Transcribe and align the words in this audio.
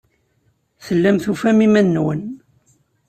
Tellam 0.85 1.17
tufam 1.23 1.59
iman-nwen. 1.65 2.21